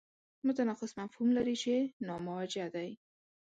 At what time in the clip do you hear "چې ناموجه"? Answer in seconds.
1.63-2.65